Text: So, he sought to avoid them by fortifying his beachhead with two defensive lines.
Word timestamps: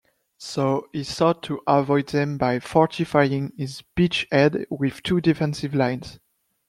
So, 0.39 0.87
he 0.93 1.03
sought 1.03 1.43
to 1.43 1.61
avoid 1.67 2.07
them 2.07 2.39
by 2.39 2.59
fortifying 2.59 3.51
his 3.55 3.83
beachhead 3.95 4.65
with 4.71 5.03
two 5.03 5.21
defensive 5.21 5.75
lines. 5.75 6.17